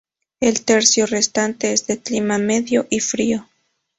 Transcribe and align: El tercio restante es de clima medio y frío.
El 0.39 0.65
tercio 0.65 1.05
restante 1.05 1.73
es 1.73 1.85
de 1.85 2.01
clima 2.01 2.39
medio 2.39 2.87
y 2.89 3.01
frío. 3.01 3.47